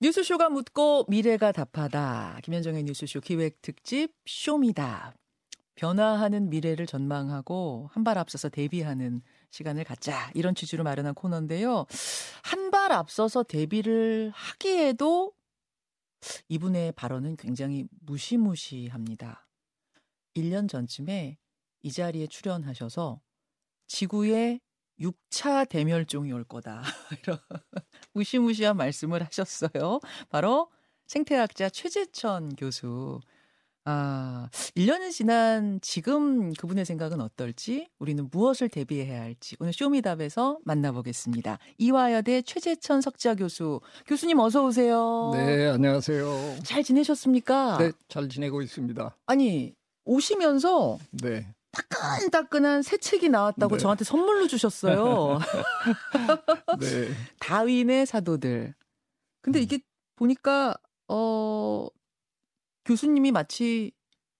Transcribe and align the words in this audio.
뉴스쇼가 0.00 0.48
묻고 0.50 1.06
미래가 1.08 1.50
답하다. 1.52 2.38
김현정의 2.44 2.84
뉴스쇼 2.84 3.20
기획 3.20 3.60
특집 3.62 4.14
쇼미다. 4.26 5.14
변화하는 5.74 6.50
미래를 6.50 6.86
전망하고 6.86 7.88
한 7.92 8.04
발 8.04 8.16
앞서서 8.18 8.48
대비하는 8.48 9.22
시간을 9.50 9.84
갖자. 9.84 10.30
이런 10.34 10.54
취지로 10.54 10.84
마련한 10.84 11.14
코너인데요. 11.14 11.86
한 12.42 12.70
발 12.70 12.92
앞서서 12.92 13.42
대비를 13.42 14.30
하기에도 14.34 15.32
이분의 16.48 16.92
발언은 16.92 17.36
굉장히 17.36 17.86
무시무시합니다. 18.00 19.46
1년 20.34 20.68
전쯤에 20.68 21.38
이 21.82 21.92
자리에 21.92 22.26
출연하셔서 22.28 23.20
지구의 23.88 24.60
6차 25.00 25.68
대멸종이 25.68 26.32
올 26.32 26.44
거다. 26.44 26.82
이런 27.22 27.38
무시무시한 28.12 28.76
말씀을 28.76 29.22
하셨어요. 29.22 30.00
바로 30.30 30.68
생태학자 31.06 31.68
최재천 31.68 32.56
교수. 32.56 33.20
아, 33.90 34.50
1년이 34.76 35.10
지난 35.12 35.80
지금 35.80 36.52
그분의 36.52 36.84
생각은 36.84 37.22
어떨지, 37.22 37.88
우리는 37.98 38.28
무엇을 38.30 38.68
대비해야 38.68 39.22
할지, 39.22 39.56
오늘 39.60 39.72
쇼미답에서 39.72 40.58
만나보겠습니다. 40.62 41.58
이화여대 41.78 42.42
최재천 42.42 43.00
석자 43.00 43.34
교수. 43.36 43.80
교수님 44.06 44.40
어서오세요. 44.40 45.30
네, 45.32 45.68
안녕하세요. 45.68 46.58
잘 46.64 46.84
지내셨습니까? 46.84 47.78
네, 47.78 47.92
잘 48.08 48.28
지내고 48.28 48.60
있습니다. 48.60 49.16
아니, 49.24 49.74
오시면서 50.04 50.98
네. 51.22 51.46
따끈따끈한 51.72 52.82
새 52.82 52.96
책이 52.96 53.28
나왔다고 53.28 53.76
네. 53.76 53.82
저한테 53.82 54.04
선물로 54.04 54.46
주셨어요. 54.48 55.38
네. 56.80 57.08
다윈의 57.40 58.06
사도들. 58.06 58.74
근데 59.42 59.60
음. 59.60 59.62
이게 59.62 59.78
보니까 60.16 60.74
어 61.08 61.86
교수님이 62.84 63.32
마치 63.32 63.92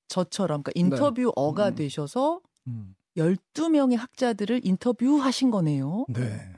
저처럼 0.09 0.63
그러니까 0.63 0.73
인터뷰어가 0.75 1.69
음. 1.69 1.75
되셔서 1.75 2.41
음. 2.67 2.95
12명의 3.17 3.97
학자들을 3.97 4.61
인터뷰하신 4.65 5.51
거네요. 5.51 6.07
네. 6.09 6.53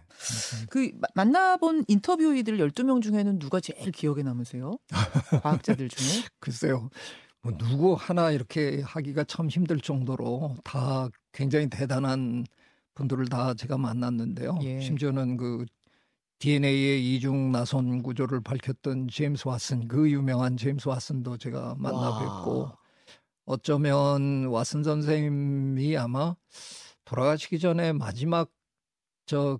그 0.68 0.90
마- 0.94 1.08
만나본 1.14 1.84
인터뷰이들 1.88 2.58
12명 2.58 3.00
중에는 3.02 3.38
누가 3.38 3.58
제일 3.60 3.90
기억에 3.90 4.22
남으세요? 4.22 4.76
과학자들 5.42 5.88
중에? 5.88 6.22
글쎄요. 6.40 6.90
뭐 7.42 7.56
누구 7.56 7.94
하나 7.94 8.30
이렇게 8.30 8.82
하기가 8.82 9.24
참 9.24 9.48
힘들 9.48 9.80
정도로 9.80 10.56
다 10.62 11.08
굉장히 11.32 11.68
대단한 11.68 12.44
분들을 12.94 13.28
다 13.28 13.54
제가 13.54 13.78
만났는데요. 13.78 14.58
예. 14.62 14.80
심지어는 14.80 15.36
그 15.36 15.64
DNA의 16.38 17.14
이중 17.14 17.52
나선 17.52 18.02
구조를 18.02 18.40
밝혔던 18.40 19.08
제임스 19.08 19.44
왓슨, 19.44 19.88
그 19.88 20.10
유명한 20.10 20.56
제임스 20.56 20.88
왓슨도 20.88 21.38
제가 21.38 21.76
만나뵙고 21.78 22.60
와. 22.60 22.76
어쩌면 23.44 24.46
왓슨 24.46 24.84
선생님이 24.84 25.96
아마 25.96 26.36
돌아가시기 27.04 27.58
전에 27.58 27.92
마지막 27.92 28.50
저 29.26 29.58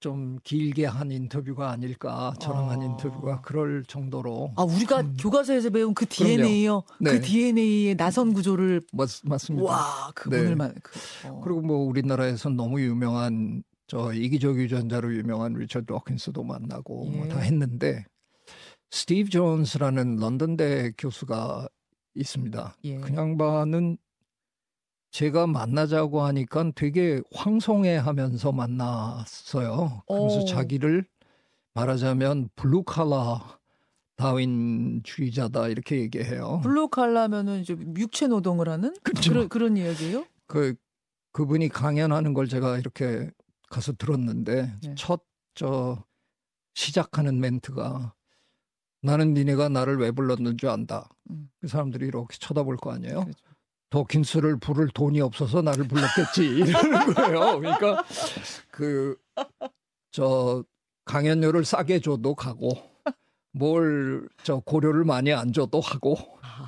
좀 0.00 0.38
길게 0.42 0.86
한 0.86 1.10
인터뷰가 1.10 1.70
아닐까 1.70 2.34
저랑 2.40 2.70
한 2.70 2.80
아. 2.80 2.84
인터뷰가 2.84 3.40
그럴 3.40 3.84
정도로 3.84 4.52
아, 4.56 4.62
우리가 4.62 5.00
음. 5.00 5.16
교과서에서 5.18 5.70
배운 5.70 5.94
그. 5.94 6.06
DNA요. 6.06 6.82
그 6.98 7.04
네. 7.04 7.20
DNA의 7.20 7.96
나선 7.96 8.32
구조를 8.32 8.82
맞, 8.92 9.08
맞습니다. 9.24 9.70
와, 9.70 10.10
그분을 10.14 10.48
네. 10.48 10.54
만 10.54 10.74
그, 10.82 10.98
어. 11.28 11.40
그리고 11.42 11.60
뭐 11.60 11.78
우리나라에서 11.78 12.50
너무 12.50 12.80
유명한 12.80 13.62
저 13.86 14.12
이기적 14.12 14.58
유전자로 14.58 15.14
유명한 15.14 15.54
리처드 15.54 15.92
도킨스도 15.92 16.42
만나고 16.42 17.04
뭐 17.06 17.24
예. 17.26 17.28
다 17.28 17.38
했는데 17.38 18.04
스티브 18.90 19.30
존스라는 19.30 20.16
런던대 20.16 20.92
교수가 20.98 21.68
있습니다. 22.14 22.76
예. 22.84 22.96
그 22.98 23.14
양반은 23.14 23.98
제가 25.16 25.46
만나자고 25.46 26.20
하니까 26.24 26.72
되게 26.74 27.22
황송해 27.34 27.96
하면서 27.96 28.52
만났어요. 28.52 30.02
그래서 30.06 30.40
오. 30.40 30.44
자기를 30.44 31.06
말하자면 31.72 32.50
블루 32.54 32.82
칼라 32.82 33.58
다윈주의자다 34.16 35.68
이렇게 35.68 36.00
얘기해요. 36.00 36.60
블루 36.62 36.88
칼라면은 36.88 37.60
이제 37.60 37.74
육체 37.96 38.26
노동을 38.26 38.68
하는 38.68 38.94
그쵸. 39.02 39.30
그런 39.30 39.48
그런 39.48 39.76
이야기예요? 39.78 40.26
그 40.46 40.74
그분이 41.32 41.70
강연하는 41.70 42.34
걸 42.34 42.46
제가 42.46 42.76
이렇게 42.76 43.30
가서 43.70 43.94
들었는데 43.94 44.74
네. 44.82 44.94
첫저 44.96 46.04
시작하는 46.74 47.40
멘트가 47.40 48.12
나는 49.00 49.32
니네가 49.32 49.70
나를 49.70 49.96
왜 49.96 50.10
불렀는 50.10 50.58
줄 50.58 50.68
안다. 50.68 51.08
음. 51.30 51.48
그 51.62 51.68
사람들이 51.68 52.06
이렇게 52.06 52.36
쳐다볼 52.38 52.76
거 52.76 52.92
아니에요. 52.92 53.20
그렇죠. 53.20 53.45
도킨스를 54.00 54.58
부를 54.58 54.88
돈이 54.88 55.22
없어서 55.22 55.62
나를 55.62 55.88
불렀겠지 55.88 56.42
이러는 56.84 57.14
거예요. 57.14 57.60
그러니까 57.60 58.04
그 58.70 59.16
저 60.12 60.64
강연료를 61.04 61.64
싸게 61.64 62.00
줘도 62.00 62.34
가고 62.34 62.70
뭘 63.52 64.28
저 64.42 64.60
고려를 64.60 65.04
많이 65.04 65.32
안 65.32 65.52
줘도 65.52 65.80
하고 65.80 66.16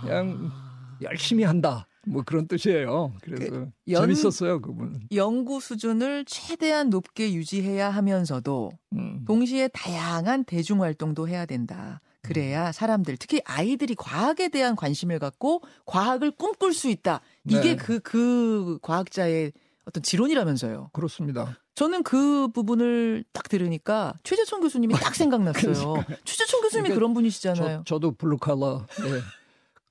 그냥 0.01 0.51
아. 0.53 0.99
열심히 1.03 1.45
한다. 1.45 1.87
뭐 2.07 2.23
그런 2.25 2.47
뜻이에요. 2.49 3.13
그래서 3.23 3.51
그 3.51 3.71
연- 3.91 4.03
재밌었어요 4.03 4.61
그분. 4.63 5.01
연구 5.13 5.61
수준을 5.61 6.25
최대한 6.27 6.89
높게 6.91 7.33
유지해야 7.35 7.91
하면서도 7.91 8.71
음. 8.95 9.25
동시에 9.27 9.69
다양한 9.69 10.45
대중 10.45 10.83
활동도 10.83 11.29
해야 11.29 11.45
된다. 11.47 12.01
그래야 12.23 12.73
사람들 12.73 13.17
특히 13.17 13.41
아이들이 13.45 13.95
과학에 13.95 14.49
대한 14.49 14.77
관심을 14.77 15.19
갖고 15.19 15.63
과학을 15.87 16.33
꿈꿀 16.33 16.73
수 16.75 16.89
있다. 16.89 17.21
이게 17.45 17.61
네. 17.61 17.77
그그 17.77 18.79
과학자의 18.83 19.53
어떤 19.85 20.03
지론이라면서요. 20.03 20.91
그렇습니다. 20.93 21.57
저는 21.75 22.03
그 22.03 22.49
부분을 22.49 23.25
딱 23.33 23.49
들으니까 23.49 24.13
최재천 24.25 24.61
교수님이 24.61 24.95
딱 24.95 25.15
생각났어요. 25.17 26.05
최재천 26.25 26.61
교수님이 26.63 26.89
그러니까 26.89 26.95
그런 26.95 27.15
분이시잖아요. 27.15 27.85
저, 27.87 27.95
저도 27.95 28.13
블루칼라 28.13 28.87
네. 29.05 29.21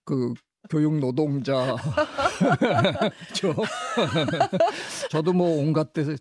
그 0.03 0.33
교육 0.69 0.99
노동자 0.99 1.77
저 3.33 3.55
저도 5.09 5.33
뭐 5.33 5.59
온갖 5.59 5.93
데 5.93 6.17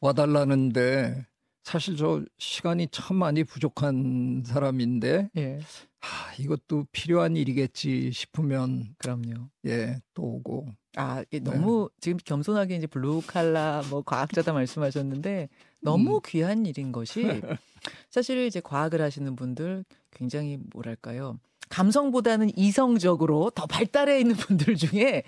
와달라는데 0.00 1.26
사실 1.66 1.96
저 1.96 2.22
시간이 2.38 2.86
참 2.92 3.16
많이 3.16 3.42
부족한 3.42 4.44
사람인데 4.46 5.30
예, 5.36 5.58
하, 5.98 6.32
이것도 6.38 6.86
필요한 6.92 7.36
일이겠지 7.36 8.12
싶으면 8.12 8.94
그럼요. 8.98 9.48
예 9.66 10.00
또 10.14 10.22
오고 10.22 10.68
아, 10.96 11.22
이게 11.22 11.40
네. 11.40 11.50
너무 11.50 11.90
지금 12.00 12.18
겸손하게 12.24 12.76
이제 12.76 12.86
블루 12.86 13.22
칼라 13.26 13.82
뭐 13.90 14.02
과학자다 14.02 14.52
말씀하셨는데 14.52 15.48
너무 15.82 16.16
음. 16.16 16.20
귀한 16.24 16.64
일인 16.66 16.92
것이 16.92 17.20
사실 18.10 18.46
이제 18.46 18.60
과학을 18.60 19.02
하시는 19.02 19.34
분들 19.34 19.84
굉장히 20.12 20.58
뭐랄까요? 20.72 21.36
감성보다는 21.68 22.56
이성적으로 22.56 23.50
더 23.50 23.66
발달해 23.66 24.20
있는 24.20 24.36
분들 24.36 24.76
중에 24.76 25.24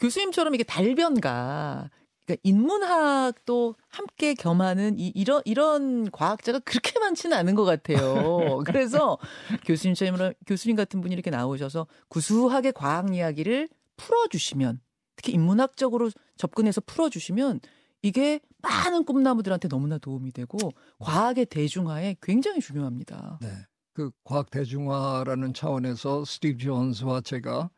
교수님처럼 0.00 0.56
이게 0.56 0.64
달변가 0.64 1.90
그러니까 2.26 2.40
인문학도 2.42 3.76
함께 3.88 4.34
겸하는 4.34 4.98
이, 4.98 5.12
이런 5.14 5.42
이런 5.44 6.10
과학자가 6.10 6.58
그렇게 6.60 6.98
많지는 7.00 7.36
않은 7.36 7.54
것 7.54 7.64
같아요. 7.64 8.58
그래서 8.66 9.18
교수님처럼 9.64 10.32
교수님 10.46 10.76
같은 10.76 11.00
분이 11.00 11.14
이렇게 11.14 11.30
나오셔서 11.30 11.86
구수하게 12.08 12.72
과학 12.72 13.14
이야기를 13.14 13.68
풀어주시면 13.96 14.80
특히 15.14 15.32
인문학적으로 15.32 16.10
접근해서 16.36 16.82
풀어주시면 16.84 17.60
이게 18.02 18.40
많은 18.62 19.04
꿈나무들한테 19.04 19.68
너무나 19.68 19.96
도움이 19.98 20.32
되고 20.32 20.72
과학의 20.98 21.46
대중화에 21.46 22.16
굉장히 22.20 22.60
중요합니다. 22.60 23.38
네. 23.40 23.48
그 23.94 24.10
과학 24.24 24.50
대중화라는 24.50 25.54
차원에서 25.54 26.24
스티브 26.26 26.58
존스와 26.58 27.22
제가 27.22 27.70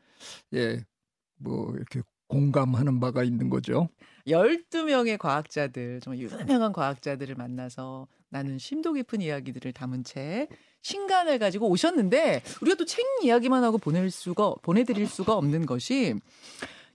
예 0.54 0.82
뭐 1.38 1.72
이렇게 1.74 2.02
공감하는 2.28 3.00
바가 3.00 3.24
있는 3.24 3.50
거죠. 3.50 3.88
12명의 4.26 5.18
과학자들, 5.18 6.00
정말 6.00 6.20
유명한 6.20 6.72
과학자들을 6.72 7.34
만나서 7.34 8.06
나눈 8.28 8.58
심도 8.58 8.92
깊은 8.92 9.20
이야기들을 9.22 9.72
담은 9.72 10.04
책 10.04 10.48
신간을 10.82 11.38
가지고 11.38 11.68
오셨는데 11.70 12.42
우리가 12.60 12.76
또 12.76 12.84
책 12.84 13.04
이야기만 13.22 13.64
하고 13.64 13.78
보낼 13.78 14.10
수가 14.10 14.54
보내 14.62 14.84
드릴 14.84 15.06
수가 15.06 15.34
없는 15.34 15.64
것이 15.66 16.14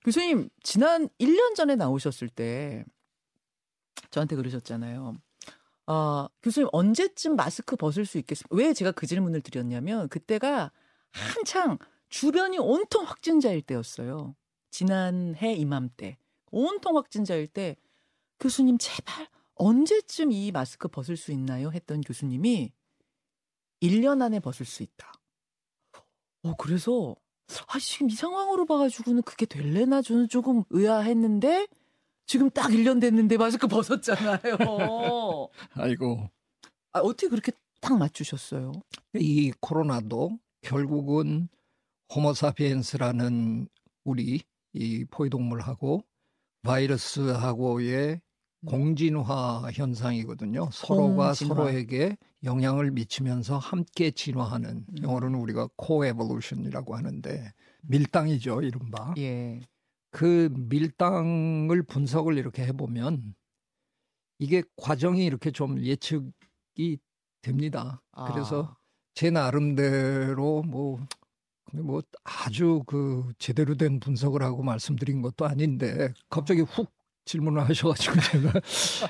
교수님 0.03 0.49
지난 0.61 1.09
1년 1.19 1.55
전에 1.55 1.75
나오셨을 1.75 2.29
때 2.29 2.85
저한테 4.11 4.35
그러셨잖아요. 4.35 5.15
아, 5.87 6.29
교수님 6.43 6.69
언제쯤 6.71 7.35
마스크 7.35 7.75
벗을 7.75 8.05
수 8.05 8.17
있겠습니까? 8.19 8.55
왜 8.55 8.73
제가 8.73 8.91
그 8.91 9.07
질문을 9.07 9.41
드렸냐면 9.41 10.07
그때가 10.09 10.71
한창 11.11 11.77
주변이 12.09 12.57
온통 12.59 13.05
확진자일 13.05 13.61
때였어요. 13.63 14.35
지난해 14.73 15.53
이맘때 15.53 16.17
온통 16.49 16.97
확진자일 16.97 17.47
때 17.47 17.77
교수님 18.39 18.79
제발 18.79 19.27
언제쯤 19.53 20.31
이 20.31 20.51
마스크 20.51 20.87
벗을 20.87 21.15
수 21.15 21.31
있나요? 21.31 21.71
했던 21.71 22.01
교수님이 22.01 22.73
1년 23.81 24.23
안에 24.23 24.39
벗을 24.39 24.65
수 24.65 24.81
있다. 24.81 25.13
어, 26.41 26.55
그래서 26.57 27.15
아, 27.67 27.77
지금 27.77 28.09
이 28.09 28.15
상황으로 28.15 28.65
봐가지고는 28.65 29.21
그게 29.21 29.45
될래나 29.45 30.01
저는 30.01 30.27
조금 30.27 30.63
의아했는데 30.71 31.67
지금 32.25 32.49
딱 32.49 32.71
1년 32.71 32.99
됐는데 32.99 33.37
마스크 33.37 33.67
벗었잖아요. 33.67 34.39
아이고. 35.75 36.31
아, 36.93 36.99
어떻게 36.99 37.27
그렇게 37.27 37.51
딱 37.79 37.95
맞추셨어요? 37.95 38.71
이 39.13 39.51
코로나도 39.59 40.39
결국은 40.61 41.47
호모사피엔스라는 42.15 43.67
우리 44.03 44.41
이 44.73 45.05
포유동물하고 45.05 46.03
바이러스하고의 46.63 48.21
음. 48.61 48.65
공진화 48.65 49.69
현상이거든요. 49.73 50.69
서로가 50.71 51.27
공진화. 51.27 51.55
서로에게 51.55 52.17
영향을 52.43 52.91
미치면서 52.91 53.57
함께 53.57 54.11
진화하는 54.11 54.85
음. 54.87 55.03
영어로는 55.03 55.39
우리가 55.39 55.69
coevolution이라고 55.75 56.95
하는데 56.95 57.53
밀당이죠, 57.81 58.61
이른바. 58.61 59.13
예. 59.17 59.59
그 60.11 60.49
밀당을 60.53 61.83
분석을 61.83 62.37
이렇게 62.37 62.65
해보면 62.67 63.35
이게 64.39 64.63
과정이 64.77 65.25
이렇게 65.25 65.51
좀 65.51 65.79
예측이 65.79 66.99
됩니다. 67.41 68.01
아. 68.11 68.31
그래서 68.31 68.75
제 69.13 69.29
나름대로 69.29 70.63
뭐, 70.63 70.99
뭐 71.81 72.01
아주 72.23 72.83
그 72.85 73.31
제대로 73.39 73.75
된 73.75 73.99
분석을 73.99 74.43
하고 74.43 74.63
말씀드린 74.63 75.21
것도 75.21 75.45
아닌데 75.45 76.13
갑자기 76.29 76.61
훅 76.61 76.91
질문을 77.25 77.61
하셔가지고 77.69 78.15
제가 78.19 78.61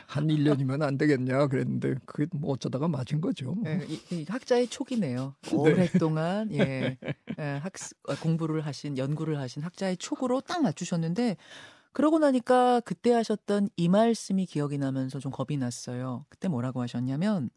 한 0.08 0.28
1년이면 0.28 0.84
안 0.84 0.98
되겠냐 0.98 1.48
그랬는데 1.48 1.96
그게 2.06 2.28
뭐 2.32 2.54
어쩌다가 2.54 2.88
맞은 2.88 3.22
거죠. 3.22 3.54
뭐. 3.54 3.64
네, 3.64 3.84
이, 3.88 4.00
이 4.12 4.26
학자의 4.28 4.68
촉이네요. 4.68 5.36
네. 5.42 5.56
오랫동안 5.56 6.52
예, 6.54 6.98
예학 7.40 7.74
어, 8.08 8.16
공부를 8.22 8.66
하신 8.66 8.98
연구를 8.98 9.40
하신 9.40 9.64
학자의 9.64 9.98
촉으로 9.98 10.42
딱 10.42 10.62
맞추셨는데 10.62 11.38
그러고 11.92 12.20
나니까 12.20 12.82
그때 12.82 13.14
하셨던 13.14 13.70
이 13.78 13.88
말씀이 13.88 14.46
기억이 14.46 14.78
나면서 14.78 15.20
좀 15.20 15.32
겁이 15.32 15.58
났어요. 15.58 16.26
그때 16.30 16.48
뭐라고 16.48 16.82
하셨냐면 16.82 17.50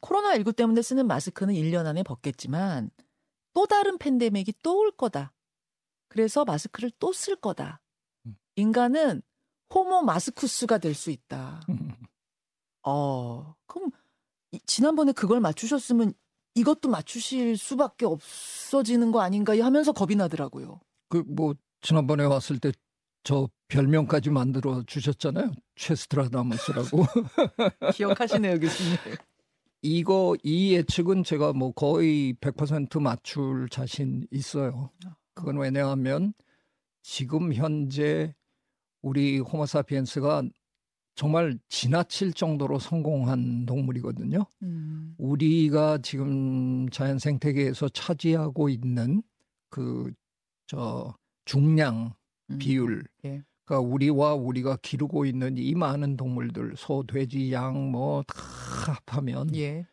코로나19 0.00 0.54
때문에 0.54 0.82
쓰는 0.82 1.06
마스크는 1.06 1.54
1년 1.54 1.86
안에 1.86 2.02
벗겠지만 2.02 2.90
또 3.58 3.66
다른 3.66 3.98
팬데믹이 3.98 4.52
또 4.62 4.78
올 4.78 4.92
거다. 4.92 5.32
그래서 6.08 6.44
마스크를 6.44 6.92
또 7.00 7.12
쓸 7.12 7.34
거다. 7.34 7.80
음. 8.26 8.36
인간은 8.54 9.20
호모 9.74 10.02
마스쿠스가 10.02 10.78
될 10.78 10.94
수 10.94 11.10
있다. 11.10 11.60
어, 12.84 13.56
그럼 13.66 13.90
지난번에 14.64 15.10
그걸 15.10 15.40
맞추셨으면 15.40 16.14
이것도 16.54 16.88
맞추실 16.88 17.56
수밖에 17.56 18.06
없어지는 18.06 19.10
거 19.10 19.22
아닌가 19.22 19.58
하면서 19.58 19.90
겁이 19.90 20.14
나더라고요. 20.14 20.80
그 21.08 21.24
뭐 21.26 21.54
지난번에 21.80 22.22
왔을 22.24 22.60
때 22.60 22.70
저 23.24 23.48
별명까지 23.66 24.30
만들어 24.30 24.84
주셨잖아요. 24.86 25.50
최스트라다무스라고. 25.74 27.04
기억하시네요, 27.94 28.60
교수님. 28.60 28.96
이거 29.82 30.36
이 30.42 30.74
예측은 30.74 31.24
제가 31.24 31.52
뭐 31.52 31.72
거의 31.72 32.34
100% 32.34 33.00
맞출 33.00 33.68
자신 33.70 34.26
있어요. 34.30 34.90
그건 35.34 35.58
왜냐하면 35.58 36.32
지금 37.02 37.52
현재 37.52 38.34
우리 39.02 39.38
호모사피엔스가 39.38 40.42
정말 41.14 41.58
지나칠 41.68 42.32
정도로 42.32 42.78
성공한 42.78 43.66
동물이거든요. 43.66 44.46
음. 44.62 45.14
우리가 45.18 45.98
지금 45.98 46.88
자연 46.90 47.18
생태계에서 47.18 47.88
차지하고 47.88 48.68
있는 48.68 49.22
그 49.68 50.12
저 50.68 51.16
중량 51.46 52.14
음. 52.50 52.58
비율, 52.58 53.02
예. 53.24 53.42
그러니까 53.68 53.80
우리와 53.80 54.34
우리가 54.34 54.78
기르고 54.80 55.26
있는 55.26 55.58
이 55.58 55.74
많은 55.74 56.16
동물들, 56.16 56.74
소, 56.76 57.04
돼지, 57.06 57.52
양 57.52 57.90
뭐 57.92 58.22
다 58.26 58.34
합하면 59.06 59.54
예. 59.54 59.86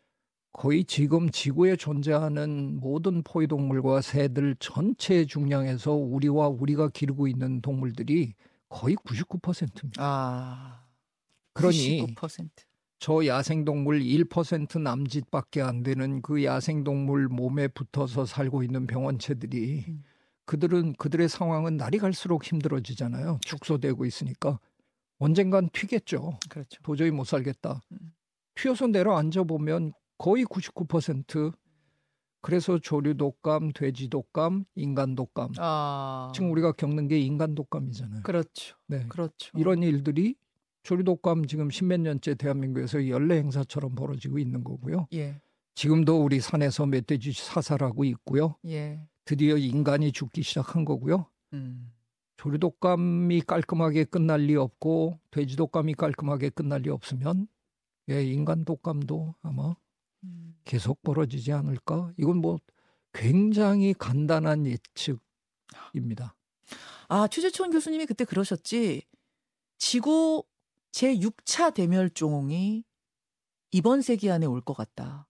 거의 0.52 0.84
지금 0.84 1.28
지구에 1.30 1.76
존재하는 1.76 2.80
모든 2.80 3.22
포유동물과 3.22 4.00
새들 4.00 4.56
전체의 4.58 5.26
중량에서 5.26 5.92
우리와 5.92 6.48
우리가 6.48 6.88
기르고 6.88 7.28
있는 7.28 7.60
동물들이 7.60 8.32
거의 8.70 8.96
99%입니다. 8.96 10.02
아, 10.02 10.86
그러니 11.52 12.06
99%. 12.14 12.48
저 12.98 13.26
야생동물 13.26 14.00
1% 14.00 14.80
남짓밖에 14.80 15.60
안 15.60 15.82
되는 15.82 16.22
그 16.22 16.42
야생동물 16.42 17.28
몸에 17.28 17.68
붙어서 17.68 18.24
살고 18.24 18.62
있는 18.62 18.86
병원체들이 18.86 19.84
음. 19.88 20.02
그들은 20.46 20.94
그들의 20.94 21.28
상황은 21.28 21.76
날이 21.76 21.98
갈수록 21.98 22.44
힘들어지잖아요. 22.44 23.38
축소되고 23.42 24.04
있으니까 24.06 24.58
언젠간 25.18 25.70
튀겠죠. 25.72 26.38
그렇죠. 26.48 26.82
도저히 26.82 27.10
못 27.10 27.24
살겠다. 27.24 27.80
음. 27.92 28.12
튀어서 28.54 28.86
내려앉아 28.86 29.44
보면 29.44 29.92
거의 30.18 30.44
99% 30.44 31.52
그래서 32.40 32.78
조류 32.78 33.16
독감, 33.16 33.72
돼지 33.72 34.08
독감, 34.08 34.66
인간 34.76 35.16
독감. 35.16 35.54
아. 35.58 36.30
지금 36.32 36.52
우리가 36.52 36.72
겪는 36.72 37.08
게 37.08 37.18
인간 37.18 37.56
독감이잖아요. 37.56 38.22
그렇죠. 38.22 38.76
네. 38.86 39.04
그렇죠. 39.08 39.50
이런 39.58 39.82
일들이 39.82 40.36
조류 40.84 41.02
독감 41.02 41.46
지금 41.46 41.70
십몇 41.70 42.00
년째 42.00 42.36
대한민국에서 42.36 43.08
연례 43.08 43.38
행사처럼 43.38 43.96
벌어지고 43.96 44.38
있는 44.38 44.62
거고요. 44.62 45.08
예. 45.14 45.40
지금도 45.74 46.22
우리 46.22 46.38
산에서 46.38 46.86
멧돼지 46.86 47.32
사살하고 47.32 48.04
있고요. 48.04 48.54
예. 48.66 49.00
드디어 49.26 49.56
인간이 49.58 50.12
죽기 50.12 50.42
시작한 50.42 50.84
거고요. 50.86 51.28
음. 51.52 51.92
조류 52.38 52.58
독감이 52.58 53.42
깔끔하게 53.42 54.04
끝날 54.04 54.40
리 54.42 54.56
없고 54.56 55.18
돼지 55.30 55.56
독감이 55.56 55.94
깔끔하게 55.94 56.50
끝날 56.50 56.82
리 56.82 56.90
없으면 56.90 57.48
예, 58.08 58.24
인간 58.24 58.64
독감도 58.64 59.34
아마 59.42 59.74
음. 60.22 60.56
계속 60.64 61.02
벌어지지 61.02 61.52
않을까? 61.52 62.12
이건 62.18 62.38
뭐 62.38 62.58
굉장히 63.12 63.94
간단한 63.94 64.66
예측입니다. 64.66 66.36
아, 67.08 67.26
최재천 67.28 67.70
교수님이 67.70 68.06
그때 68.06 68.24
그러셨지. 68.24 69.02
지구 69.78 70.44
제6차 70.92 71.74
대멸종이 71.74 72.84
이번 73.72 74.02
세기 74.02 74.30
안에 74.30 74.46
올 74.46 74.60
것 74.60 74.74
같다. 74.74 75.26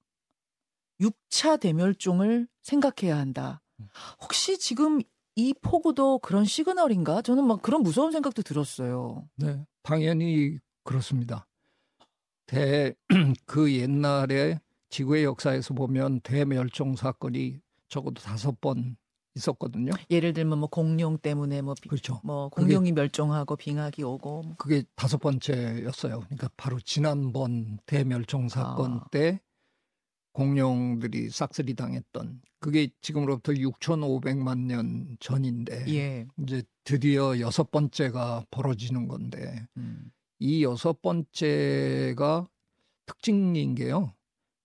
6차 1.00 1.60
대멸종을 1.60 2.48
생각해야 2.62 3.16
한다. 3.16 3.62
음. 3.80 3.88
혹시 4.22 4.58
지금 4.58 5.00
이 5.34 5.54
폭우도 5.60 6.20
그런 6.20 6.44
시그널인가? 6.44 7.22
저는 7.22 7.46
막 7.46 7.62
그런 7.62 7.82
무서운 7.82 8.12
생각도 8.12 8.42
들었어요. 8.42 9.28
네, 9.36 9.64
당연히 9.82 10.58
그렇습니다. 10.84 11.46
대, 12.46 12.94
그 13.44 13.74
옛날에 13.74 14.60
지구의 14.88 15.24
역사에서 15.24 15.74
보면 15.74 16.20
대멸종 16.20 16.96
사건이 16.96 17.60
적어도 17.88 18.22
다섯 18.22 18.60
번 18.60 18.96
있었거든요. 19.34 19.90
예를 20.10 20.32
들면 20.32 20.58
뭐 20.58 20.68
공룡 20.68 21.18
때문에 21.18 21.60
뭐, 21.60 21.74
비, 21.80 21.88
그렇죠. 21.88 22.20
뭐 22.24 22.48
공룡이 22.48 22.92
멸종하고 22.92 23.56
빙하기 23.56 24.02
오고 24.02 24.42
뭐. 24.42 24.54
그게 24.56 24.82
다섯 24.94 25.18
번째였어요. 25.18 26.20
그러니까 26.20 26.48
바로 26.56 26.80
지난번 26.80 27.78
대멸종 27.86 28.48
사건 28.48 28.92
아. 28.94 29.04
때 29.10 29.40
공룡들이 30.32 31.30
싹쓸이 31.30 31.74
당했던 31.74 32.40
그게 32.58 32.88
지금으로부터 33.00 33.52
6,500만 33.52 34.58
년 34.66 35.16
전인데 35.20 35.84
예. 35.88 36.26
이제 36.42 36.62
드디어 36.84 37.38
여섯 37.40 37.70
번째가 37.70 38.46
벌어지는 38.50 39.08
건데 39.08 39.66
음. 39.76 40.10
이 40.38 40.64
여섯 40.64 41.00
번째가 41.02 42.48
특징인 43.06 43.74
게요. 43.74 44.14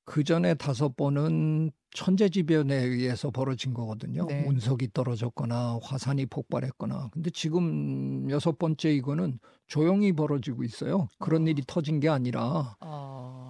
그 0.06 0.24
전에 0.24 0.56
다섯 0.56 0.96
번은 0.96 1.72
천재지변에 1.94 2.76
의해서 2.76 3.32
벌어진 3.32 3.74
거거든요. 3.74 4.26
네. 4.26 4.46
운석이 4.48 4.90
떨어졌거나 4.94 5.80
화산이 5.82 6.26
폭발했거나. 6.28 7.10
근데 7.12 7.30
지금 7.30 8.30
여섯 8.30 8.58
번째 8.58 8.94
이거는 8.94 9.40
조용히 9.68 10.14
벌어지고 10.14 10.64
있어요. 10.64 11.08
그런 11.20 11.44
어. 11.44 11.48
일이 11.48 11.64
터진 11.68 12.00
게 12.00 12.10
아니라 12.10 12.76
어. 12.80 13.01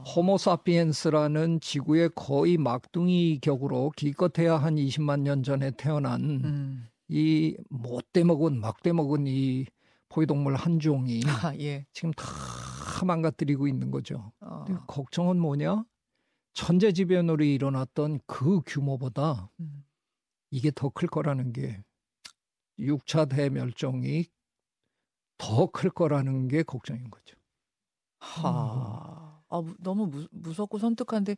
호모사피엔스라는 0.05 1.59
지구의 1.59 2.09
거의 2.15 2.57
막둥이 2.57 3.39
격으로 3.41 3.91
기껏해야 3.95 4.57
한 4.57 4.75
20만 4.75 5.21
년 5.21 5.43
전에 5.43 5.71
태어난 5.71 6.21
음. 6.43 6.87
이 7.07 7.57
못돼 7.69 8.23
먹은 8.23 8.59
막돼 8.59 8.93
먹은 8.93 9.27
이 9.27 9.65
포유동물 10.09 10.55
한 10.55 10.79
종이 10.79 11.21
아, 11.45 11.53
예. 11.59 11.85
지금 11.93 12.11
다 12.13 12.25
망가뜨리고 13.05 13.67
있는 13.67 13.91
거죠. 13.91 14.31
어. 14.41 14.65
걱정은 14.87 15.39
뭐냐? 15.39 15.83
천재지변으로 16.53 17.43
일어났던 17.43 18.19
그 18.27 18.61
규모보다 18.65 19.49
음. 19.59 19.83
이게 20.51 20.71
더 20.73 20.89
클 20.89 21.07
거라는 21.07 21.53
게 21.53 21.81
6차 22.79 23.29
대멸종이 23.29 24.25
더 25.37 25.67
클 25.67 25.89
거라는 25.91 26.47
게 26.47 26.63
걱정인 26.63 27.09
거죠. 27.09 27.37
하, 28.19 29.30
아, 29.51 29.61
너무 29.79 30.07
무, 30.07 30.27
무섭고 30.31 30.79
선택한데 30.79 31.35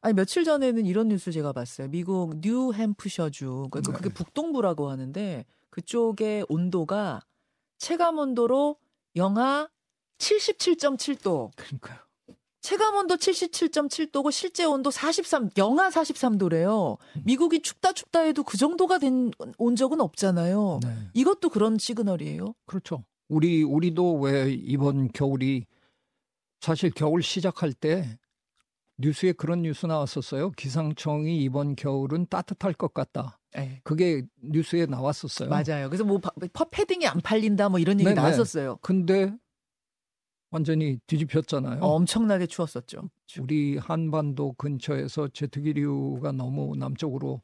아니 0.00 0.14
며칠 0.14 0.44
전에는 0.44 0.86
이런 0.86 1.08
뉴스 1.08 1.32
제가 1.32 1.52
봤어요. 1.52 1.88
미국 1.88 2.36
뉴햄프셔주 2.40 3.68
그러니까 3.70 3.92
네. 3.92 3.96
그게 3.98 4.08
북동부라고 4.14 4.88
하는데 4.90 5.44
그쪽의 5.70 6.46
온도가 6.48 7.20
체감 7.78 8.18
온도로 8.18 8.76
영하 9.16 9.68
77.7도, 10.18 11.50
그러니까요. 11.56 11.98
체감 12.60 12.96
온도 12.96 13.16
77.7도고 13.16 14.30
실제 14.32 14.64
온도 14.64 14.90
43 14.90 15.50
영하 15.58 15.90
43도래요. 15.90 16.96
미국이 17.24 17.60
춥다 17.60 17.92
춥다 17.92 18.20
해도 18.20 18.42
그 18.42 18.56
정도가 18.56 18.98
된 18.98 19.30
온 19.58 19.76
적은 19.76 20.00
없잖아요. 20.00 20.80
네. 20.82 20.88
이것도 21.14 21.50
그런 21.50 21.76
시그널이에요. 21.78 22.54
그렇죠. 22.66 23.04
우리 23.28 23.62
우리도 23.62 24.14
왜 24.20 24.50
이번 24.52 25.08
겨울이 25.12 25.66
사실 26.64 26.90
겨울 26.90 27.22
시작할 27.22 27.74
때 27.74 28.18
뉴스에 28.96 29.32
그런 29.32 29.60
뉴스 29.62 29.84
나왔었어요. 29.84 30.52
기상청이 30.52 31.42
이번 31.42 31.76
겨울은 31.76 32.26
따뜻할 32.30 32.72
것 32.72 32.94
같다. 32.94 33.38
네. 33.54 33.80
그게 33.84 34.22
뉴스에 34.42 34.86
나왔었어요. 34.86 35.50
맞아요. 35.50 35.88
그래서 35.90 36.04
뭐 36.04 36.18
파- 36.18 36.30
파- 36.54 36.64
패딩이 36.64 37.06
안 37.06 37.20
팔린다 37.20 37.68
뭐 37.68 37.78
이런 37.78 38.00
얘기 38.00 38.04
네네. 38.08 38.14
나왔었어요. 38.14 38.78
근데 38.80 39.34
완전히 40.50 40.98
뒤집혔잖아요. 41.06 41.82
어, 41.82 41.88
엄청나게 41.96 42.46
추웠었죠. 42.46 43.10
우리 43.40 43.76
한반도 43.76 44.54
근처에서 44.54 45.28
제트기류가 45.28 46.32
너무 46.32 46.76
남쪽으로 46.76 47.42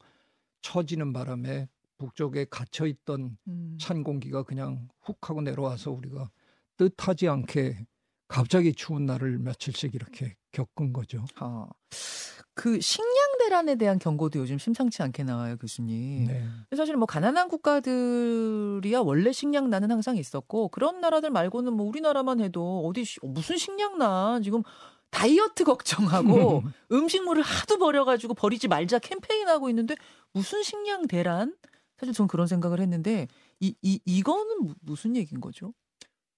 처지는 0.61 1.13
바람에 1.13 1.67
북쪽에 1.99 2.45
갇혀 2.49 2.87
있던 2.87 3.37
음. 3.47 3.77
찬 3.79 4.03
공기가 4.03 4.41
그냥 4.43 4.87
훅 5.01 5.29
하고 5.29 5.41
내려와서 5.41 5.91
우리가 5.91 6.31
뜻하지 6.77 7.27
않게 7.27 7.85
갑자기 8.31 8.73
추운 8.73 9.05
날을 9.05 9.39
며칠씩 9.39 9.93
이렇게 9.93 10.35
겪은 10.51 10.93
거죠. 10.93 11.25
아, 11.35 11.67
그 12.53 12.79
식량 12.79 13.37
대란에 13.39 13.75
대한 13.75 13.99
경고도 13.99 14.39
요즘 14.39 14.57
심상치 14.57 15.01
않게 15.03 15.23
나와요, 15.23 15.57
교수님. 15.57 16.27
네. 16.27 16.45
사실 16.75 16.95
뭐 16.95 17.05
가난한 17.05 17.49
국가들이야 17.49 18.99
원래 18.99 19.31
식량난은 19.31 19.91
항상 19.91 20.17
있었고 20.17 20.69
그런 20.69 21.01
나라들 21.01 21.29
말고는 21.29 21.73
뭐 21.73 21.85
우리나라만 21.87 22.39
해도 22.39 22.85
어디 22.87 23.03
시- 23.05 23.19
무슨 23.23 23.57
식량난 23.57 24.43
지금 24.43 24.63
다이어트 25.09 25.63
걱정하고 25.65 26.63
음식물을 26.91 27.41
하도 27.43 27.77
버려가지고 27.77 28.33
버리지 28.33 28.67
말자 28.69 28.99
캠페인하고 28.99 29.69
있는데 29.69 29.95
무슨 30.33 30.63
식량 30.63 31.07
대란? 31.07 31.55
사실 31.97 32.13
전 32.13 32.27
그런 32.27 32.47
생각을 32.47 32.79
했는데 32.79 33.27
이, 33.59 33.75
이 33.81 33.99
이거는 34.05 34.63
무- 34.63 34.75
무슨 34.81 35.15
얘기인 35.15 35.41
거죠? 35.41 35.73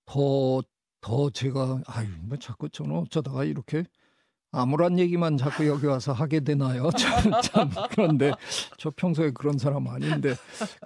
더, 0.06 0.62
더 1.04 1.30
제가, 1.30 1.82
아유, 1.86 2.08
뭐 2.22 2.38
자꾸 2.38 2.70
저는 2.70 2.96
어쩌다가 2.98 3.44
이렇게 3.44 3.84
아무런 4.52 4.98
얘기만 4.98 5.38
자꾸 5.38 5.68
여기 5.68 5.86
와서 5.86 6.14
하게 6.14 6.40
되나요? 6.40 6.90
참, 6.98 7.32
참, 7.42 7.70
그런데 7.92 8.32
저 8.78 8.90
평소에 8.96 9.32
그런 9.32 9.58
사람 9.58 9.88
아닌데 9.88 10.36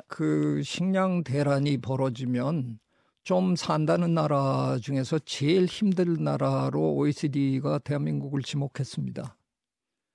그 0.07 0.61
식량 0.63 1.23
대란이 1.23 1.77
벌어지면 1.77 2.79
좀 3.23 3.55
산다는 3.55 4.13
나라 4.13 4.77
중에서 4.81 5.19
제일 5.19 5.65
힘든 5.65 6.15
나라로 6.23 6.95
OECD가 6.95 7.79
대한민국을 7.79 8.41
지목했습니다. 8.41 9.37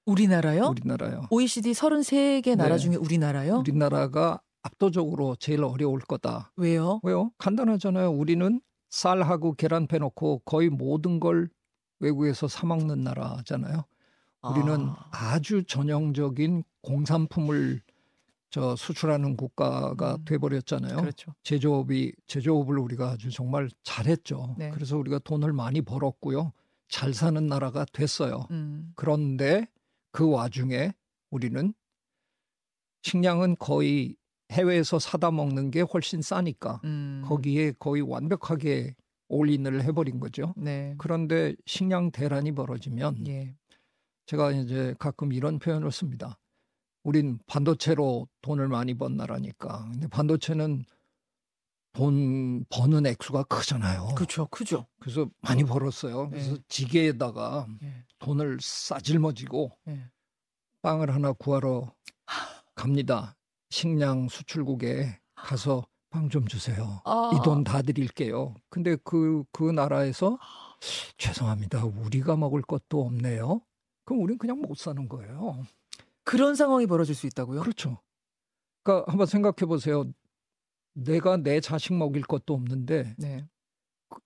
우리나라요? 0.07 0.69
우리나라요. 0.69 1.27
OECD 1.31 1.73
33개 1.73 2.57
나라 2.57 2.77
네. 2.77 2.79
중에 2.79 2.97
우리나라요? 2.97 3.59
우리나라가 3.59 4.41
압도적으로 4.63 5.37
제일 5.37 5.63
어려울 5.63 6.01
거다. 6.01 6.53
왜요? 6.57 7.01
왜요? 7.05 7.31
간단하잖아요. 7.39 8.11
우리는 8.11 8.61
쌀하고 8.93 9.55
계란 9.55 9.87
빼놓고 9.87 10.41
거의 10.45 10.69
모든 10.69 11.19
걸 11.19 11.49
외국에서 11.99 12.47
사 12.47 12.67
먹는 12.67 13.03
나라잖아요. 13.03 13.85
우리는 14.43 14.89
아, 14.89 15.09
아주 15.11 15.65
전형적인 15.65 16.63
공산품을 16.83 17.81
저 18.51 18.77
수출하는 18.77 19.39
국가가 19.39 20.17
음. 20.17 20.25
돼버렸잖아요. 20.27 20.97
그렇죠. 20.97 21.35
제조업이 21.43 22.13
제조업을 22.27 22.79
우리가 22.79 23.13
아주 23.13 23.31
정말 23.31 23.71
잘했죠. 23.83 24.57
네. 24.59 24.71
그래서 24.71 24.99
우리가 24.99 25.21
돈을 25.21 25.55
많이 25.55 25.81
벌었고요. 25.81 26.53
잘 26.89 27.15
사는 27.15 27.47
나라가 27.47 27.87
됐어요. 27.95 28.47
음. 28.51 28.93
그런데 28.95 29.67
그 30.11 30.29
와중에 30.29 30.93
우리는 31.31 31.73
식량은 33.01 33.57
거의 33.59 34.17
해외에서 34.53 34.99
사다 34.99 35.31
먹는 35.31 35.71
게 35.71 35.81
훨씬 35.81 36.23
싸니까 36.23 36.81
음. 36.85 37.23
거기에 37.27 37.73
거의 37.79 38.03
완벽하게 38.03 38.95
올인을 39.29 39.83
해버린 39.83 40.21
거죠. 40.21 40.53
네. 40.57 40.95
그런데 40.99 41.55
식량 41.65 42.11
대란이 42.11 42.53
벌어지면 42.53 43.27
예. 43.29 43.55
제가 44.27 44.53
이제 44.53 44.95
가끔 44.99 45.33
이런 45.33 45.59
표현을 45.59 45.91
씁니다. 45.91 46.39
우린 47.03 47.39
반도체로 47.47 48.29
돈을 48.43 48.69
많이 48.69 48.95
번 48.95 49.17
나라니까. 49.17 49.89
근데 49.91 50.07
반도체는 50.07 50.85
돈 51.95 52.65
버는 52.69 53.07
액수가 53.07 53.45
크잖아요. 53.45 54.15
그렇죠. 54.15 54.47
크죠. 54.47 54.87
그래서 55.01 55.29
많이 55.41 55.65
벌었어요. 55.65 56.29
그래서 56.31 56.55
네. 56.55 56.63
지게에다가 56.69 57.67
예. 57.83 58.05
돈을 58.19 58.59
싸질머지고 58.61 59.71
예. 59.89 60.11
빵을 60.83 61.15
하나 61.15 61.33
구하러 61.33 61.93
갑니다. 62.75 63.37
식량 63.73 64.29
수출국에 64.29 65.19
가서 65.35 65.87
빵좀 66.11 66.47
주세요. 66.47 67.01
아. 67.07 67.31
이돈 67.35 67.65
다 67.65 67.81
드릴게요. 67.81 68.55
근데 68.69 68.97
그, 69.03 69.45
그 69.51 69.71
나라에서 69.71 70.39
죄송합니다. 71.17 71.87
우리가 71.87 72.37
먹을 72.37 72.61
것도 72.61 73.01
없네요. 73.01 73.63
그럼 74.05 74.23
우린 74.23 74.37
그냥 74.37 74.61
못 74.61 74.77
사는 74.77 75.09
거예요. 75.09 75.65
그런 76.23 76.55
상황이 76.55 76.87
벌어질 76.87 77.15
수 77.15 77.27
있다고요? 77.27 77.63
그렇죠. 77.63 77.99
그러니까 78.83 79.11
한번 79.11 79.27
생각해 79.27 79.67
보세요. 79.67 80.05
내가 80.93 81.39
내 81.39 81.61
자식 81.61 81.95
먹일 81.95 82.23
것도 82.23 82.53
없는데 82.53 83.15
네. 83.17 83.49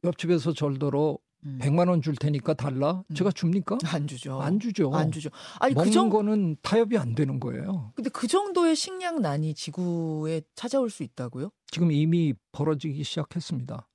옆집에서 0.02 0.54
절더러 0.54 1.18
음. 1.44 1.58
100만 1.60 1.88
원 1.88 2.00
줄 2.02 2.16
테니까 2.16 2.54
달라. 2.54 3.04
음. 3.08 3.14
제가 3.14 3.30
줍니까? 3.30 3.78
안 3.86 4.06
주죠. 4.06 4.40
안 4.40 4.58
주죠. 4.58 4.92
안 4.94 5.12
주죠. 5.12 5.30
아니 5.60 5.74
그 5.74 5.78
먹는 5.80 5.92
정도 5.92 6.16
거는 6.16 6.56
타협이 6.62 6.96
안 6.98 7.14
되는 7.14 7.38
거예요. 7.38 7.92
근데 7.94 8.10
그 8.10 8.26
정도의 8.26 8.74
식량난이 8.76 9.54
지구에 9.54 10.42
찾아올 10.54 10.90
수 10.90 11.02
있다고요? 11.02 11.50
지금 11.70 11.92
이미 11.92 12.34
벌어지기 12.52 13.02
시작했습니다. 13.04 13.88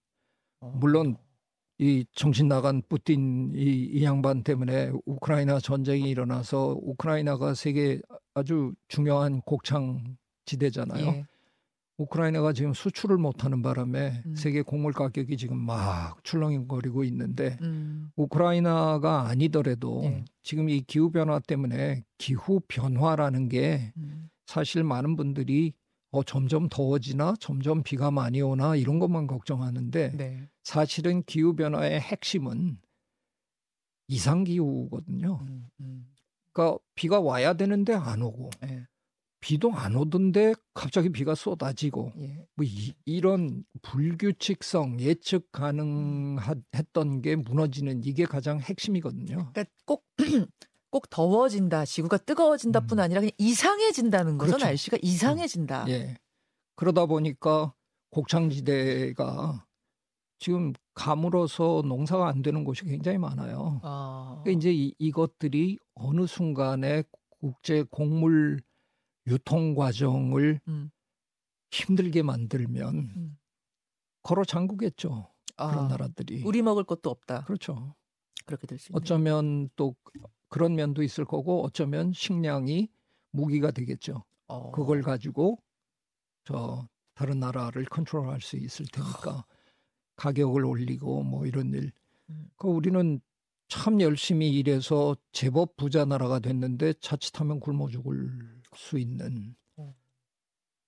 어. 0.62 0.74
물론 0.80 1.18
이 1.80 2.06
정신 2.14 2.48
나간 2.48 2.84
뿌틴 2.88 3.54
이, 3.56 3.90
이 3.92 4.04
양반 4.04 4.44
때문에 4.44 4.92
우크라이나 5.06 5.60
전쟁이 5.60 6.10
일어나서 6.12 6.78
우크라이나가 6.80 7.56
세계 7.56 8.00
아주 8.36 8.74
중요한 8.88 9.42
곡창 9.42 10.16
지대잖아요. 10.46 11.06
예. 11.08 11.26
우크라이나가 12.02 12.52
지금 12.54 12.74
수출을 12.74 13.18
못하는 13.18 13.62
바람에 13.62 14.24
음. 14.26 14.36
세계 14.36 14.62
곡물 14.62 14.92
가격이 14.92 15.38
지금 15.38 15.58
막 15.58 16.24
출렁거리고 16.24 17.04
있는데 17.06 17.58
음. 17.62 18.12
우크라이나가 18.16 19.28
아니더라도 19.28 20.02
예. 20.06 20.26
지금 20.44 20.70
이 20.70 20.82
기후 20.82 21.12
변화 21.12 21.40
때문에 21.40 22.04
기후 22.18 22.60
변화라는 22.68 23.50
게 23.50 23.94
음. 23.98 24.30
사실 24.48 24.84
많은 24.84 25.16
분들이 25.16 25.74
어 26.12 26.24
점점 26.24 26.68
더워지나 26.70 27.36
점점 27.40 27.84
비가 27.84 28.12
많이 28.12 28.42
오나 28.42 28.76
이런 28.76 29.00
것만 29.00 29.28
걱정하는데 29.28 30.12
네. 30.18 30.50
사실은 30.64 31.24
기후 31.24 31.56
변화의 31.56 32.02
핵심은 32.02 32.78
이상 34.08 34.44
기후거든요. 34.44 35.40
음. 35.48 35.68
음. 35.80 36.08
그러니까 36.52 36.80
비가 36.96 37.22
와야 37.22 37.54
되는데 37.54 37.94
안 37.94 38.24
오고 38.24 38.50
예. 38.66 38.88
비도 39.42 39.74
안 39.74 39.96
오던데 39.96 40.54
갑자기 40.74 41.10
비가 41.10 41.36
쏟아지고 41.36 42.14
예. 42.20 42.46
뭐 42.56 42.66
이, 43.06 43.22
런 43.22 43.66
불규칙성 43.82 45.00
예측 45.02 45.52
가능했던 45.52 47.22
게 47.22 47.36
무너지는 47.36 48.04
이게 48.04 48.26
가장 48.26 48.60
핵심이거든요. 48.60 49.52
그러니까 49.52 49.66
꼭 49.86 50.06
꼭 50.92 51.10
더워진다, 51.10 51.86
지구가 51.86 52.18
뜨거워진다뿐 52.18 53.00
음. 53.00 53.04
아니라 53.04 53.22
그냥 53.22 53.32
이상해진다는 53.38 54.38
거죠. 54.38 54.52
그렇죠. 54.52 54.66
날씨가 54.66 54.98
이상해진다. 55.02 55.86
예. 55.90 56.18
그러다 56.76 57.06
보니까 57.06 57.74
곡창지대가 58.12 59.66
지금 60.40 60.74
가물어서 60.94 61.84
농사가 61.86 62.28
안 62.28 62.42
되는 62.42 62.64
곳이 62.64 62.84
굉장히 62.84 63.18
많아요. 63.18 63.80
아. 63.84 64.42
그러니까 64.44 64.60
이제 64.60 64.74
이, 64.74 64.94
이것들이 65.00 65.78
어느 65.96 66.28
순간에 66.28 67.04
국제 67.30 67.84
곡물 67.84 68.60
유통 69.28 69.76
과정을 69.76 70.60
음. 70.68 70.92
힘들게 71.72 72.22
만들면 72.24 72.96
음. 72.96 73.38
걸어 74.24 74.44
잠그겠죠. 74.44 75.30
그런 75.56 75.86
아. 75.86 75.88
나라들이. 75.88 76.44
우리 76.44 76.62
먹을 76.62 76.84
것도 76.84 77.10
없다. 77.10 77.44
그렇죠. 77.46 77.96
그렇게 78.46 78.68
될 78.68 78.78
수 78.80 78.92
있는. 78.92 78.98
어쩌면 79.02 79.70
또 79.76 79.96
그런 80.50 80.76
면도 80.76 81.04
있을 81.04 81.26
거고 81.26 81.64
어쩌면 81.64 82.12
식량이 82.14 82.90
무기가 83.32 83.72
되겠죠. 83.72 84.24
어. 84.48 84.72
그걸 84.72 85.02
가지고 85.02 85.62
저 86.44 86.88
다른 87.14 87.40
나라를 87.40 87.86
컨트롤할 87.86 88.42
수 88.42 88.58
있을 88.58 88.86
테니까 88.92 89.46
가격을 90.16 90.66
올리고 90.66 91.24
뭐 91.24 91.46
이런 91.46 91.74
일. 91.74 91.92
음. 92.30 92.50
그 92.58 92.68
우리는 92.68 93.20
참 93.68 94.02
열심히 94.02 94.50
일해서 94.52 95.16
제법 95.32 95.78
부자 95.78 96.04
나라가 96.04 96.40
됐는데 96.40 96.94
자칫하면 97.00 97.60
굶어 97.60 97.88
죽을 97.88 98.61
수 98.76 98.98
있는 99.00 99.56
어. 99.78 99.94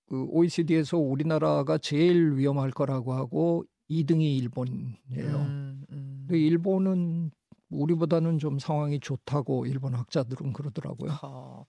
그 0.07 0.25
OECD에서 0.29 0.97
우리나라가 0.97 1.77
제일 1.77 2.35
위험할 2.37 2.71
거라고 2.71 3.13
하고 3.13 3.65
2등이 3.89 4.37
일본이에요. 4.39 5.35
음, 5.37 5.85
음. 5.91 6.25
근데 6.27 6.39
일본은 6.39 7.31
우리보다는 7.69 8.37
좀 8.39 8.59
상황이 8.59 8.99
좋다고 8.99 9.65
일본 9.65 9.95
학자들은 9.95 10.53
그러더라고요. 10.53 11.11
어. 11.23 11.65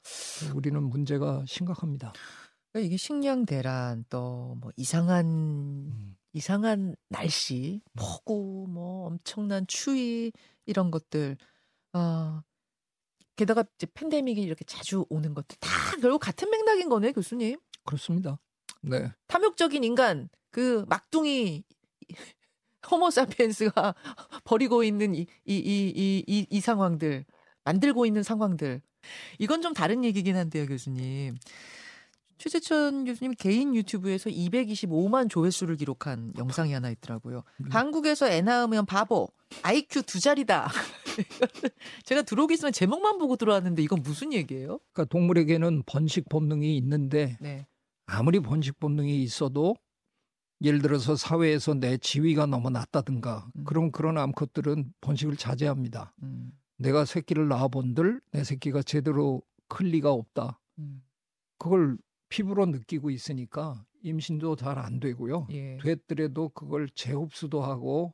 우리는 0.55 0.83
문제가 0.83 1.45
심각합니다. 1.47 2.13
그러니까 2.73 2.87
이게 2.87 2.97
식량 2.97 3.47
대란 3.47 4.05
또 4.11 4.57
뭐 4.61 4.71
이상한 4.77 5.27
음. 5.27 6.17
이상한 6.33 6.97
날씨, 7.09 7.81
폭우, 7.97 8.67
뭐 8.69 9.07
엄청난 9.07 9.67
추위 9.69 10.33
이런 10.67 10.91
것들. 10.91 11.37
아 11.93 12.43
게다가 13.37 13.65
이제 13.77 13.87
팬데믹이 13.93 14.41
이렇게 14.41 14.65
자주 14.65 15.05
오는 15.09 15.35
것들 15.35 15.57
다 15.61 15.69
결국 16.01 16.19
같은 16.21 16.51
맥락인 16.51 16.89
거네, 16.89 17.13
교수님. 17.13 17.59
그렇습니다. 17.85 18.39
네. 18.81 19.11
탐욕적인 19.27 19.83
인간, 19.85 20.29
그 20.51 20.85
막둥이 20.89 21.65
호모사피엔스가 22.91 23.95
버리고 24.45 24.85
있는 24.85 25.15
이 25.15 25.27
이 25.47 25.55
이 25.57 25.93
이 25.97 26.25
이 26.27 26.47
이 26.51 26.61
상황들, 26.61 27.25
만들고 27.65 28.07
있는 28.07 28.23
상황들. 28.23 28.83
이건 29.39 29.63
좀 29.63 29.75
다른 29.75 30.05
얘기긴 30.05 30.37
한데요, 30.37 30.67
교수님. 30.67 31.37
최재천 32.39 33.05
교수님 33.05 33.35
개인 33.39 33.75
유튜브에서 33.75 34.29
225만 34.29 35.31
조회수를 35.31 35.77
기록한 35.77 36.33
영상이 36.37 36.73
하나 36.73 36.91
있더라고요. 36.91 37.43
음. 37.61 37.67
한국에서 37.71 38.29
애 38.29 38.43
낳으면 38.43 38.85
바보, 38.87 39.29
IQ 39.63 40.03
두 40.03 40.21
자리다. 40.21 40.69
제가 42.05 42.23
들어오기 42.23 42.57
전에 42.57 42.71
제목만 42.71 43.19
보고 43.19 43.37
들어왔는데 43.37 43.83
이건 43.83 44.03
무슨 44.03 44.33
얘기예요? 44.33 44.81
그러니까 44.93 45.05
동물에게는 45.11 45.83
번식 45.87 46.29
본능이 46.29 46.77
있는데 46.79 47.37
네. 47.41 47.67
아무리 48.07 48.41
번식 48.41 48.79
본능이 48.81 49.23
있어도 49.23 49.77
예를 50.63 50.81
들어서 50.81 51.17
사회에서 51.17 51.75
내 51.75 51.97
지위가 51.99 52.47
너무 52.47 52.71
낮다든가 52.71 53.49
음. 53.57 53.65
그런 53.65 53.93
그런 53.93 54.19
암컷들은 54.19 54.93
번식을 55.01 55.37
자제합니다. 55.37 56.15
음, 56.23 56.53
내가 56.79 57.05
새끼를 57.05 57.49
낳아본들 57.49 58.21
내 58.31 58.45
새끼가 58.45 58.83
제대로 58.83 59.43
클 59.69 59.87
리가 59.87 60.11
없다. 60.13 60.61
음, 60.79 61.03
그걸 61.59 61.97
피부로 62.29 62.67
느끼고 62.67 63.11
있으니까 63.11 63.85
임신도 64.03 64.57
잘 64.57 64.79
안 64.79 65.01
되고요. 65.01 65.49
예. 65.51 65.79
됐더라도 65.83 66.51
그걸 66.51 66.89
재흡수도 66.91 67.63
하고 67.63 68.13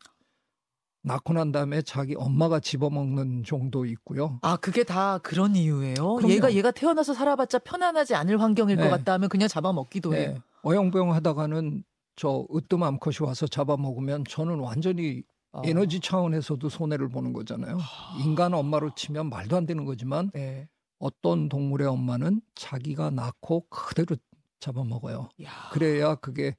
낳고 1.02 1.32
난 1.32 1.50
다음에 1.52 1.82
자기 1.82 2.14
엄마가 2.16 2.60
집어먹는 2.60 3.44
정도 3.44 3.86
있고요. 3.86 4.38
아, 4.42 4.56
그게 4.56 4.84
다 4.84 5.18
그런 5.18 5.56
이유예요? 5.56 5.94
그럼요. 6.16 6.30
얘가 6.32 6.52
얘가 6.52 6.70
태어나서 6.70 7.14
살아봤자 7.14 7.60
편안하지 7.60 8.14
않을 8.14 8.40
환경일 8.40 8.76
것 8.76 8.84
네. 8.84 8.90
같다 8.90 9.12
하면 9.14 9.28
그냥 9.28 9.48
잡아먹기도 9.48 10.14
해요. 10.14 10.34
네. 10.34 10.42
어영부영 10.62 11.12
하다가는 11.14 11.84
저 12.16 12.46
으뜸 12.54 12.82
암컷이 12.82 13.16
와서 13.26 13.46
잡아먹으면 13.46 14.24
저는 14.28 14.58
완전히 14.58 15.22
아. 15.52 15.62
에너지 15.64 16.00
차원에서도 16.00 16.68
손해를 16.68 17.08
보는 17.08 17.32
거잖아요. 17.32 17.78
인간 18.22 18.52
엄마로 18.52 18.94
치면 18.94 19.30
말도 19.30 19.56
안 19.56 19.66
되는 19.66 19.84
거지만 19.86 20.30
네. 20.34 20.68
어떤 20.98 21.48
동물의 21.48 21.88
엄마는 21.88 22.42
자기가 22.54 23.10
낳고 23.10 23.66
그대로 23.70 24.16
잡아먹어요. 24.60 25.30
야. 25.42 25.50
그래야 25.72 26.14
그게 26.16 26.54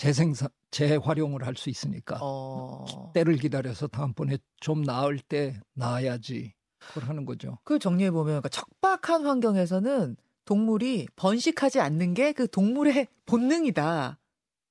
재생산, 0.00 0.48
재활용을 0.70 1.44
할 1.44 1.54
수 1.56 1.68
있으니까 1.68 2.18
어. 2.22 3.12
때를 3.12 3.36
기다려서 3.36 3.86
다음번에 3.86 4.38
좀 4.58 4.80
나을 4.82 5.18
때 5.18 5.60
낳아야지 5.74 6.54
그걸 6.78 7.04
하는 7.10 7.26
거죠. 7.26 7.58
그 7.64 7.78
정리해 7.78 8.10
보면 8.10 8.40
그러니까 8.40 8.48
척박한 8.48 9.26
환경에서는 9.26 10.16
동물이 10.46 11.08
번식하지 11.16 11.80
않는 11.80 12.14
게 12.14 12.32
그 12.32 12.48
동물의 12.48 13.08
본능이다. 13.26 14.18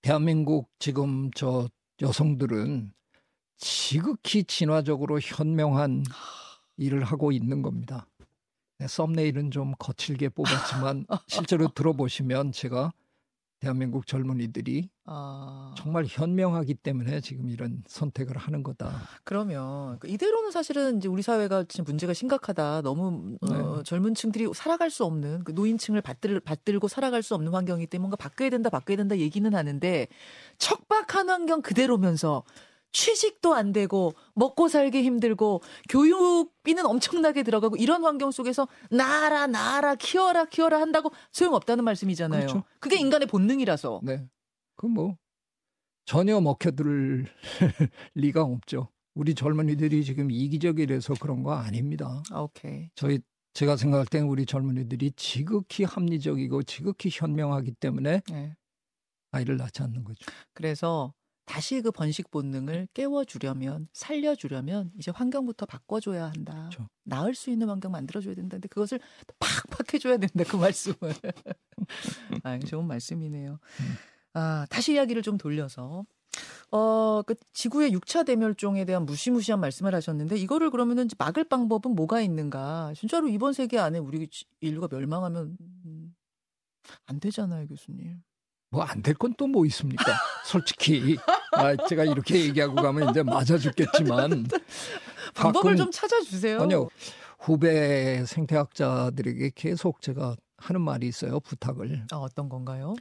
대한민국 0.01 0.72
지금 0.79 1.29
저 1.35 1.70
여성들은 2.01 2.92
지극히 3.57 4.44
진화적으로 4.46 5.20
현명한 5.20 6.05
일을 6.77 7.03
하고 7.03 7.31
있는 7.31 7.61
겁니다. 7.61 8.07
네, 8.79 8.87
썸네일은 8.87 9.51
좀 9.51 9.74
거칠게 9.77 10.29
뽑았지만 10.29 11.05
실제로 11.27 11.68
들어보시면 11.68 12.51
제가 12.51 12.94
대한민국 13.59 14.07
젊은이들이 14.07 14.89
아. 15.05 15.74
정말 15.77 16.05
현명하기 16.07 16.75
때문에 16.75 17.19
지금 17.19 17.50
이런 17.50 17.83
선택을 17.87 18.37
하는 18.37 18.63
거다. 18.63 19.01
그러면 19.24 20.00
그 20.00 20.07
이대로는 20.07 20.51
사실은 20.51 20.98
이제 20.98 21.07
우리 21.07 21.22
사회가 21.22 21.65
지금 21.67 21.85
문제가 21.85 22.13
심각하다. 22.13 22.81
너무 22.83 23.37
어, 23.41 23.77
네. 23.77 23.83
젊은 23.83 24.15
층들이 24.15 24.48
살아갈 24.53 24.89
수 24.89 25.03
없는 25.03 25.43
그 25.43 25.51
노인층을 25.51 26.01
받들, 26.01 26.39
받들고 26.39 26.87
살아갈 26.87 27.22
수 27.22 27.35
없는 27.35 27.53
환경이기 27.53 27.87
때문에 27.87 28.03
뭔가 28.03 28.15
바뀌어야 28.15 28.50
된다, 28.50 28.69
바뀌어야 28.69 28.98
된다 28.98 29.17
얘기는 29.17 29.53
하는데 29.53 30.07
척박한 30.57 31.29
환경 31.29 31.61
그대로면서 31.61 32.43
취직도 32.91 33.53
안 33.53 33.71
되고 33.71 34.13
먹고 34.35 34.67
살기 34.67 35.03
힘들고 35.03 35.61
교육비는 35.89 36.85
엄청나게 36.85 37.43
들어가고 37.43 37.75
이런 37.77 38.03
환경 38.03 38.31
속에서 38.31 38.67
낳아라 38.89 39.47
낳아라 39.47 39.95
키워라 39.95 40.45
키워라 40.45 40.79
한다고 40.79 41.11
소용없다는 41.31 41.83
말씀이잖아요. 41.83 42.47
그렇죠. 42.47 42.63
그게 42.79 42.97
인간의 42.97 43.27
본능이라서. 43.27 44.01
네. 44.03 44.27
그뭐 44.75 45.17
전혀 46.05 46.39
먹혀들 46.41 47.25
리가 48.15 48.43
없죠. 48.43 48.89
우리 49.13 49.35
젊은이들이 49.35 50.03
지금 50.05 50.31
이기적이라서 50.31 51.15
그런 51.19 51.43
거 51.43 51.53
아닙니다. 51.53 52.23
아, 52.31 52.39
오케이. 52.41 52.89
저희 52.95 53.19
제가 53.53 53.75
생각할 53.75 54.05
때는 54.05 54.27
우리 54.27 54.45
젊은이들이 54.45 55.11
지극히 55.15 55.83
합리적이고 55.83 56.63
지극히 56.63 57.09
현명하기 57.11 57.73
때문에 57.73 58.21
네. 58.31 58.55
아이를 59.31 59.57
낳지 59.57 59.83
않는 59.83 60.03
거죠. 60.03 60.25
그래서 60.53 61.13
다시 61.50 61.81
그 61.81 61.90
번식 61.90 62.29
본능을 62.29 62.90
깨워주려면 62.94 63.88
살려주려면 63.92 64.92
이제 65.00 65.09
환경부터 65.09 65.66
바꿔줘야 65.66 66.25
한다. 66.27 66.53
그렇죠. 66.70 66.88
나을 67.03 67.33
수 67.33 67.50
있는 67.50 67.68
환경 67.70 67.92
만들어줘야 67.92 68.35
된다는데 68.35 68.68
그것을 68.68 69.00
팍팍 69.40 69.96
해줘야 69.96 70.18
된다 70.18 70.44
그 70.48 70.57
말씀을. 70.57 70.96
아, 72.44 72.59
좋은 72.59 72.85
말씀이네요. 72.85 73.53
음. 73.53 73.85
아 74.33 74.68
다시 74.70 74.94
이야기를 74.94 75.24
좀 75.24 75.40
돌려서 75.40 76.05
어, 76.72 77.24
그 77.24 77.33
지구의 77.53 77.94
6차 77.94 78.27
대멸종에 78.27 78.85
대한 78.85 79.07
무시무시한 79.07 79.59
말씀을 79.59 79.96
하셨는데 79.96 80.38
이거를 80.38 80.70
그러면은 80.70 81.07
막을 81.18 81.46
방법은 81.46 81.96
뭐가 81.96 82.22
있는가? 82.22 82.94
진짜로 82.96 83.27
이번 83.27 83.53
세기 83.53 83.79
안에 83.79 83.98
우리 83.98 84.27
지- 84.27 84.46
인류가 84.62 84.88
멸망하면 84.92 85.57
음, 85.59 86.16
안 87.07 87.20
되잖아요, 87.20 87.66
교수님. 87.68 88.22
뭐 88.72 88.84
안 88.86 89.01
될 89.01 89.16
건 89.18 89.34
또 89.34 89.48
뭐 89.48 89.66
있습니까? 89.66 90.03
솔직히 90.46 91.18
아, 91.53 91.75
제가 91.88 92.03
이렇게 92.05 92.46
얘기하고 92.46 92.75
가면 92.75 93.10
이제 93.10 93.24
맞아 93.24 93.58
죽겠지만 93.58 94.46
방법을 95.34 95.72
가끔- 95.72 95.77
좀 95.77 95.92
찾아주세요. 95.92 96.62
아니요 96.62 96.88
후배 97.40 98.24
생태학자들에게 98.25 99.51
계속 99.55 100.01
제가 100.01 100.36
하는 100.58 100.82
말이 100.82 101.08
있어요 101.08 101.40
부탁을 101.40 102.05
아, 102.12 102.18
어떤 102.18 102.48
건가요? 102.50 102.94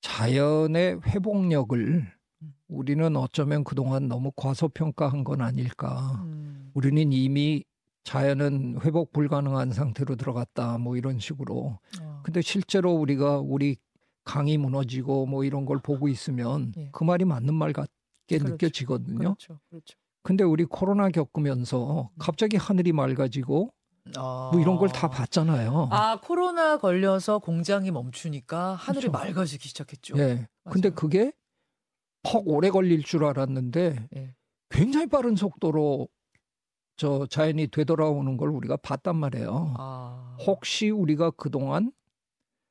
자연의 0.00 1.00
회복력을 1.06 1.78
음. 2.42 2.52
우리는 2.68 3.16
어쩌면 3.16 3.62
그동안 3.64 4.08
너무 4.08 4.30
과소평가한 4.36 5.24
건 5.24 5.40
아닐까. 5.42 6.20
음, 6.24 6.70
우리는 6.74 7.12
이미 7.12 7.64
자연은 8.04 8.78
회복 8.84 9.12
불가능한 9.12 9.72
상태로 9.72 10.16
들어갔다. 10.16 10.78
뭐 10.78 10.96
이런 10.96 11.18
식으로. 11.18 11.78
어, 12.00 12.20
근데 12.22 12.40
실제로 12.40 12.92
우리가 12.92 13.38
우리 13.38 13.76
강이 14.28 14.58
무너지고 14.58 15.24
뭐 15.24 15.42
이런 15.42 15.64
걸 15.64 15.78
보고 15.78 16.06
있으면 16.06 16.72
예. 16.76 16.90
그 16.92 17.02
말이 17.02 17.24
맞는 17.24 17.54
말 17.54 17.72
같게 17.72 17.88
그렇죠. 18.38 18.48
느껴지거든요. 18.52 19.18
그렇죠, 19.18 19.58
그렇죠. 19.70 19.96
근데 20.22 20.44
우리 20.44 20.66
코로나 20.66 21.08
겪으면서 21.08 22.10
갑자기 22.18 22.58
하늘이 22.58 22.92
맑아지고 22.92 23.72
아. 24.16 24.50
뭐 24.52 24.60
이런 24.60 24.76
걸 24.76 24.90
다 24.90 25.08
봤잖아요. 25.08 25.88
아 25.90 26.20
코로나 26.22 26.76
걸려서 26.76 27.38
공장이 27.38 27.90
멈추니까 27.90 28.74
하늘이 28.74 29.08
그렇죠. 29.08 29.26
맑아지기 29.26 29.66
시작했죠. 29.66 30.18
예. 30.18 30.46
근데 30.70 30.90
맞아요. 30.90 30.94
그게 30.94 31.32
퍽 32.22 32.46
오래 32.48 32.68
걸릴 32.68 33.02
줄 33.04 33.24
알았는데 33.24 34.08
예. 34.14 34.34
굉장히 34.68 35.06
빠른 35.06 35.36
속도로 35.36 36.08
저 36.96 37.26
자연이 37.30 37.68
되돌아오는 37.68 38.36
걸 38.36 38.50
우리가 38.50 38.76
봤단 38.76 39.16
말이에요. 39.16 39.74
아. 39.78 40.36
혹시 40.46 40.90
우리가 40.90 41.30
그동안 41.30 41.92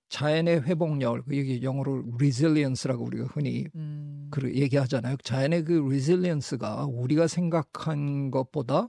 자연의 0.09 0.63
회복력, 0.63 1.25
이게 1.31 1.61
영어로 1.61 2.03
resilience라고 2.17 3.03
우리가 3.03 3.25
흔히 3.25 3.65
음. 3.75 4.27
그 4.31 4.53
얘기하잖아요. 4.53 5.17
자연의 5.23 5.65
그 5.65 5.83
resilience가 5.85 6.85
우리가 6.85 7.27
생각한 7.27 8.31
것보다 8.31 8.87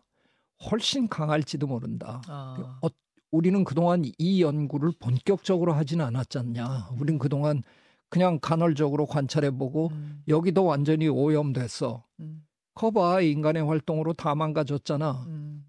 훨씬 0.70 1.08
강할지도 1.08 1.66
모른다. 1.66 2.22
아. 2.28 2.78
어, 2.82 2.88
우리는 3.30 3.64
그동안 3.64 4.04
이 4.18 4.42
연구를 4.42 4.92
본격적으로 4.98 5.72
하진 5.72 6.00
않았잖냐. 6.00 6.90
우린 6.98 7.18
그동안 7.18 7.62
그냥 8.08 8.38
간헐적으로 8.40 9.06
관찰해 9.06 9.50
보고 9.50 9.88
음, 9.88 10.22
여기도 10.28 10.64
완전히 10.64 11.08
오염됐어. 11.08 12.04
음. 12.20 12.46
거봐 12.74 13.20
인간의 13.22 13.66
활동으로 13.66 14.14
다 14.14 14.34
망가졌잖아. 14.34 15.24
음. 15.26 15.66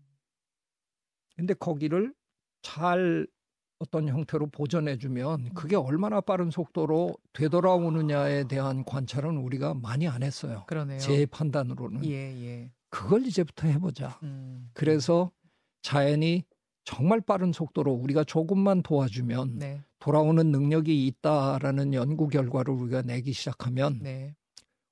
근데 1.36 1.54
거기를 1.54 2.14
잘 2.62 3.28
어떤 3.80 4.10
형태로 4.10 4.48
보존해주면 4.48 5.54
그게 5.54 5.76
얼마나 5.78 6.20
빠른 6.20 6.52
속도로 6.52 7.16
되돌아오느냐에 7.34 8.44
대한 8.48 8.84
관찰은 8.84 9.38
우리가 9.38 9.74
많이 9.74 10.08
안 10.08 10.22
했어요. 10.22 10.66
그러네요. 10.68 11.00
제 11.00 11.26
판단으로는 11.26 12.06
예, 12.06 12.12
예. 12.12 12.72
그걸 12.90 13.26
이제부터 13.26 13.68
해보자. 13.68 14.20
음. 14.24 14.70
그래서 14.74 15.32
자연이 15.82 16.44
정말 16.84 17.22
빠른 17.22 17.54
속도로 17.54 17.94
우리가 17.94 18.26
조금만 18.26 18.82
도와주면 18.82 19.60
네. 19.60 19.82
돌아오는 20.00 20.46
능력이 20.52 21.08
있다라는 21.08 21.94
연구 21.94 22.28
결과를 22.28 22.74
우리가 22.74 23.04
내기 23.04 23.32
시작하면 23.32 24.00
네. 24.02 24.36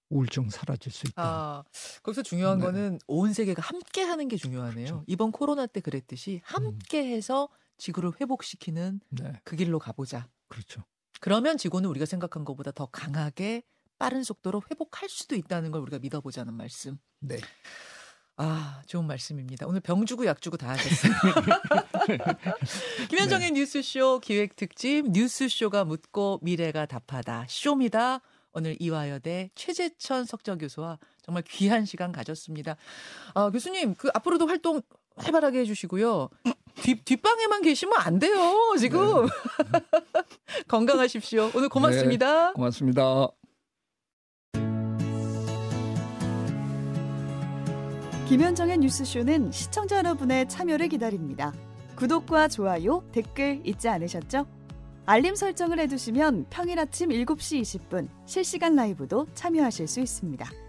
우울증 0.09 0.49
사라질 0.49 0.91
수 0.93 1.07
있다. 1.07 1.21
아, 1.21 1.63
거기서 2.03 2.23
중요한 2.23 2.59
네. 2.59 2.65
거는 2.65 2.99
온 3.07 3.33
세계가 3.33 3.61
함께 3.61 4.01
하는 4.01 4.29
게 4.29 4.37
중요하네요. 4.37 4.85
그렇죠. 4.85 5.03
이번 5.07 5.33
코로나 5.33 5.65
때 5.65 5.81
그랬듯이 5.81 6.39
함께 6.45 7.05
해서 7.05 7.49
지구를 7.77 8.13
회복시키는 8.19 9.01
네, 9.09 9.33
그 9.43 9.55
길로 9.55 9.79
가보자. 9.79 10.27
그렇죠. 10.47 10.83
그러면 11.19 11.57
지구는 11.57 11.89
우리가 11.89 12.05
생각한 12.05 12.45
것보다 12.45 12.71
더 12.71 12.87
강하게 12.87 13.63
빠른 13.97 14.23
속도로 14.23 14.61
회복할 14.69 15.09
수도 15.09 15.35
있다는 15.35 15.71
걸 15.71 15.81
우리가 15.81 15.99
믿어보자는 15.99 16.53
말씀. 16.53 16.97
네. 17.19 17.39
아, 18.39 18.83
좋은 18.85 19.07
말씀입니다. 19.07 19.65
오늘 19.65 19.79
병 19.79 20.05
주고 20.05 20.25
약 20.27 20.41
주고 20.41 20.57
다 20.57 20.69
하셨어요. 20.69 21.13
김현정의 23.09 23.51
뉴스쇼 23.51 24.19
기획 24.19 24.55
특집 24.55 25.09
뉴스쇼가 25.09 25.85
묻고 25.85 26.39
미래가 26.43 26.85
답하다. 26.85 27.47
쇼입니다. 27.49 28.21
오늘 28.53 28.75
이화여대 28.79 29.49
최재천 29.55 30.25
석좌 30.25 30.55
교수와 30.55 30.99
정말 31.23 31.43
귀한 31.47 31.85
시간 31.85 32.11
가졌습니다. 32.11 32.75
아, 33.33 33.49
교수님, 33.49 33.95
그 33.95 34.09
앞으로도 34.13 34.47
활동 34.47 34.81
활발하게 35.15 35.59
해주시고요. 35.61 36.29
뒷, 36.83 37.03
뒷방에만 37.05 37.61
계시면 37.61 37.95
안 37.97 38.19
돼요, 38.19 38.75
지금. 38.79 39.27
건강하십시오. 40.67 41.51
오늘 41.53 41.69
고맙습니다. 41.69 42.53
고맙습니다. 42.53 43.27
김현정의 48.27 48.77
뉴스쇼는 48.79 49.51
시청자 49.51 49.97
여러분의 49.97 50.49
참여를 50.49 50.89
기다립니다. 50.89 51.53
구독과 51.95 52.49
좋아요, 52.49 53.03
댓글 53.11 53.61
잊지 53.65 53.87
않으셨죠? 53.87 54.45
알림 55.05 55.35
설정을 55.35 55.79
해두시면 55.79 56.47
평일 56.49 56.79
아침 56.79 57.09
7시 57.09 57.61
20분 57.61 58.09
실시간 58.25 58.75
라이브도 58.75 59.27
참여하실 59.33 59.87
수 59.87 60.01
있습니다. 60.01 60.66